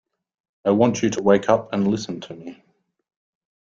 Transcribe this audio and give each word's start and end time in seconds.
I 0.65 0.71
want 0.71 1.03
you 1.03 1.11
to 1.11 1.21
wake 1.21 1.47
up 1.47 1.71
and 1.73 1.87
listen 1.87 2.21
to 2.21 2.33
me 2.33 2.63